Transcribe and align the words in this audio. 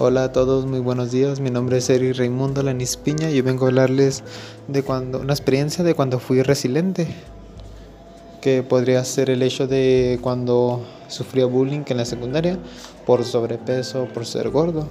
Hola 0.00 0.22
a 0.22 0.32
todos, 0.32 0.64
muy 0.64 0.78
buenos 0.78 1.10
días. 1.10 1.40
Mi 1.40 1.50
nombre 1.50 1.78
es 1.78 1.90
Eric 1.90 2.18
Raimundo 2.18 2.62
Lanis 2.62 2.96
Piña 2.96 3.30
y 3.30 3.34
yo 3.34 3.42
vengo 3.42 3.64
a 3.64 3.68
hablarles 3.70 4.22
de 4.68 4.84
cuando 4.84 5.18
una 5.18 5.32
experiencia 5.32 5.82
de 5.82 5.94
cuando 5.94 6.20
fui 6.20 6.40
resiliente, 6.40 7.08
que 8.40 8.62
podría 8.62 9.04
ser 9.04 9.28
el 9.28 9.42
hecho 9.42 9.66
de 9.66 10.20
cuando 10.22 10.84
sufría 11.08 11.46
bullying 11.46 11.82
en 11.88 11.96
la 11.96 12.04
secundaria 12.04 12.60
por 13.06 13.24
sobrepeso, 13.24 14.06
por 14.14 14.24
ser 14.24 14.50
gordo. 14.50 14.88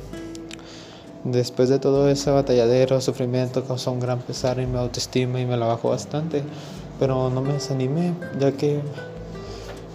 Después 1.24 1.70
de 1.70 1.80
todo 1.80 2.10
ese 2.10 2.30
batalladero, 2.30 3.00
sufrimiento 3.00 3.64
causó 3.64 3.94
un 3.94 4.02
gran 4.02 4.20
pesar 4.20 4.60
en 4.60 4.74
mi 4.74 4.78
autoestima 4.78 5.40
y 5.40 5.46
me 5.46 5.56
la 5.56 5.68
bajó 5.68 5.92
bastante, 5.92 6.44
pero 7.00 7.30
no 7.30 7.42
me 7.42 7.54
desanimé, 7.54 8.14
ya 8.38 8.52
que 8.52 8.82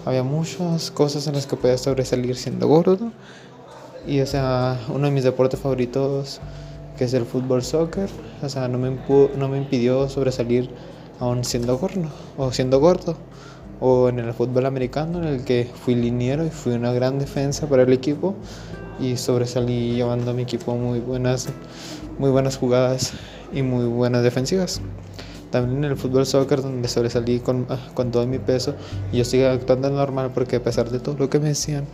había 0.06 0.22
muchas 0.22 0.90
cosas 0.90 1.26
en 1.26 1.34
las 1.34 1.46
que 1.46 1.56
podía 1.56 1.76
sobresalir 1.76 2.34
siendo 2.34 2.66
gordo 2.66 3.12
y, 4.06 4.20
o 4.20 4.26
sea, 4.26 4.78
uno 4.88 5.06
de 5.06 5.12
mis 5.12 5.24
deportes 5.24 5.60
favoritos, 5.60 6.40
que 6.96 7.04
es 7.04 7.14
el 7.14 7.24
fútbol 7.24 7.62
soccer, 7.62 8.08
o 8.42 8.48
sea, 8.48 8.68
no 8.68 8.78
me, 8.78 8.96
no 9.36 9.48
me 9.48 9.58
impidió 9.58 10.08
sobresalir 10.08 10.70
aún 11.20 11.44
siendo 11.44 11.78
gordo, 11.78 12.08
o 12.36 12.52
siendo 12.52 12.80
gordo. 12.80 13.16
O 13.80 14.08
en 14.08 14.20
el 14.20 14.32
fútbol 14.32 14.66
americano, 14.66 15.18
en 15.18 15.28
el 15.28 15.44
que 15.44 15.68
fui 15.84 15.96
liniero 15.96 16.46
y 16.46 16.50
fui 16.50 16.72
una 16.72 16.92
gran 16.92 17.18
defensa 17.18 17.68
para 17.68 17.82
el 17.82 17.92
equipo 17.92 18.34
y 19.00 19.16
sobresalí 19.16 19.94
llevando 19.94 20.30
a 20.30 20.34
mi 20.34 20.42
equipo 20.42 20.76
muy 20.76 21.00
buenas, 21.00 21.48
muy 22.18 22.30
buenas 22.30 22.56
jugadas 22.56 23.12
y 23.52 23.62
muy 23.62 23.86
buenas 23.86 24.22
defensivas. 24.22 24.80
También 25.50 25.84
en 25.84 25.90
el 25.90 25.96
fútbol 25.96 26.26
soccer 26.26 26.62
donde 26.62 26.88
sobresalí 26.88 27.40
con, 27.40 27.66
con 27.94 28.10
todo 28.10 28.26
mi 28.26 28.38
peso 28.38 28.74
y 29.12 29.18
yo 29.18 29.24
sigo 29.24 29.48
actuando 29.48 29.90
normal 29.90 30.30
porque 30.32 30.56
a 30.56 30.62
pesar 30.62 30.88
de 30.90 31.00
todo 31.00 31.16
lo 31.18 31.28
que 31.28 31.40
me 31.40 31.48
decían, 31.48 31.84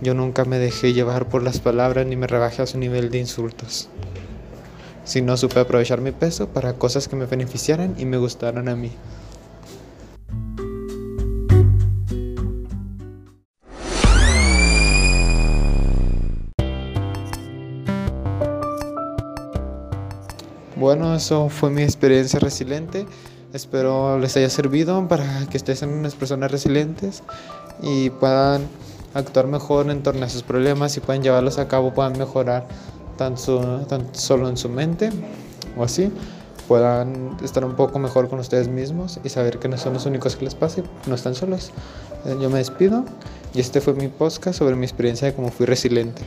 yo 0.00 0.14
nunca 0.14 0.44
me 0.44 0.58
dejé 0.58 0.92
llevar 0.92 1.28
por 1.28 1.42
las 1.42 1.60
palabras 1.60 2.06
ni 2.06 2.16
me 2.16 2.26
rebajé 2.26 2.62
a 2.62 2.66
su 2.66 2.78
nivel 2.78 3.10
de 3.10 3.18
insultos. 3.18 3.88
Sino 5.04 5.36
supe 5.36 5.60
aprovechar 5.60 6.00
mi 6.00 6.12
peso 6.12 6.48
para 6.48 6.74
cosas 6.74 7.08
que 7.08 7.16
me 7.16 7.26
beneficiaran 7.26 7.94
y 7.98 8.04
me 8.04 8.16
gustaran 8.16 8.68
a 8.68 8.76
mí. 8.76 8.92
Bueno, 20.76 21.16
eso 21.16 21.48
fue 21.48 21.70
mi 21.70 21.82
experiencia 21.82 22.38
resiliente. 22.38 23.04
Espero 23.52 24.18
les 24.20 24.36
haya 24.36 24.48
servido 24.48 25.08
para 25.08 25.46
que 25.50 25.56
ustedes 25.56 25.80
sean 25.80 25.90
unas 25.90 26.14
personas 26.14 26.52
resilientes 26.52 27.24
y 27.82 28.10
puedan 28.10 28.68
actuar 29.18 29.46
mejor 29.46 29.90
en 29.90 30.02
torno 30.02 30.24
a 30.24 30.28
sus 30.28 30.42
problemas 30.42 30.96
y 30.96 31.00
pueden 31.00 31.22
llevarlos 31.22 31.58
a 31.58 31.68
cabo, 31.68 31.92
puedan 31.92 32.18
mejorar 32.18 32.66
tan, 33.16 33.36
solo 33.36 34.48
en 34.48 34.56
su 34.56 34.68
mente 34.68 35.10
o 35.76 35.84
así, 35.84 36.10
puedan 36.66 37.36
estar 37.42 37.64
un 37.64 37.74
poco 37.74 37.98
mejor 37.98 38.28
con 38.28 38.38
ustedes 38.38 38.68
mismos 38.68 39.20
y 39.24 39.28
saber 39.28 39.58
que 39.58 39.68
no 39.68 39.76
son 39.76 39.94
los 39.94 40.06
únicos 40.06 40.36
que 40.36 40.44
les 40.44 40.54
pase, 40.54 40.82
no 41.06 41.14
están 41.14 41.34
solos. 41.34 41.70
Eh, 42.24 42.36
yo 42.40 42.48
me 42.50 42.58
despido 42.58 43.04
y 43.54 43.60
este 43.60 43.80
fue 43.80 43.94
mi 43.94 44.08
podcast 44.08 44.58
sobre 44.58 44.76
mi 44.76 44.84
experiencia 44.84 45.28
de 45.28 45.34
cómo 45.34 45.50
fui 45.50 45.66
resiliente. 45.66 46.22